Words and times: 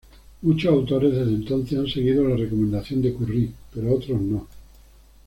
Muchos 0.41 0.71
autores 0.73 1.11
desde 1.13 1.31
entonces 1.35 1.77
han 1.77 1.85
seguido 1.85 2.27
la 2.27 2.35
recomendación 2.35 3.03
de 3.03 3.13
Currie, 3.13 3.51
pero 3.71 3.93
otros 3.93 4.19
no. 4.19 4.47